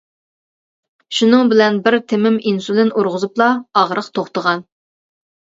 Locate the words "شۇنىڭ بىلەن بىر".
1.17-1.97